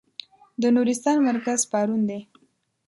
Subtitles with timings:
[0.61, 2.19] د نورستان مرکز پارون دی.